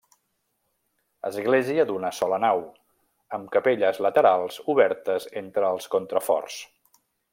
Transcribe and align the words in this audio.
Església 1.29 1.85
d'una 1.89 2.11
sola 2.19 2.39
nau, 2.45 2.63
amb 3.39 3.53
capelles 3.57 4.01
laterals 4.07 4.59
obertes 4.75 5.29
entre 5.43 5.71
els 5.75 5.91
contraforts. 5.99 6.57